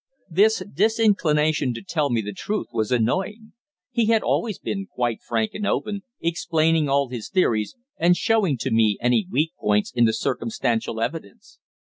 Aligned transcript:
This 0.31 0.63
disinclination 0.73 1.75
to 1.75 1.83
tell 1.83 2.09
me 2.09 2.21
the 2.21 2.33
truth 2.33 2.65
was 2.73 2.91
annoying. 2.91 3.53
He 3.91 4.07
had 4.07 4.23
always 4.23 4.57
been 4.57 4.87
quite 4.87 5.21
frank 5.21 5.53
and 5.53 5.67
open, 5.67 6.01
explaining 6.19 6.89
all 6.89 7.09
his 7.09 7.29
theories, 7.29 7.75
and 7.97 8.17
showing 8.17 8.57
to 8.61 8.71
me 8.71 8.97
any 8.99 9.27
weak 9.29 9.51
points 9.59 9.91
in 9.93 10.05
the 10.05 10.13
circumstantial 10.13 11.01
evidence. 11.01 11.59